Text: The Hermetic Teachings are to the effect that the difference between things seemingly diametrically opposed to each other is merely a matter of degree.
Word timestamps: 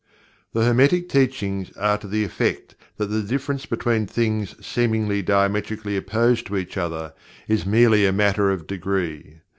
The 0.53 0.63
Hermetic 0.65 1.09
Teachings 1.09 1.71
are 1.77 1.99
to 1.99 2.07
the 2.07 2.23
effect 2.23 2.73
that 2.97 3.05
the 3.11 3.21
difference 3.21 3.67
between 3.67 4.07
things 4.07 4.55
seemingly 4.59 5.21
diametrically 5.21 5.95
opposed 5.95 6.47
to 6.47 6.57
each 6.57 6.75
other 6.75 7.13
is 7.47 7.67
merely 7.67 8.07
a 8.07 8.11
matter 8.11 8.49
of 8.49 8.65
degree. 8.65 9.41